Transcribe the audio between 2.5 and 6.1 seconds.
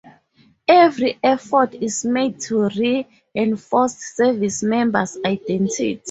reinforce Service members' identity.